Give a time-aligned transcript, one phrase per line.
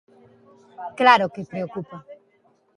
[0.99, 1.97] Claro que preocupa.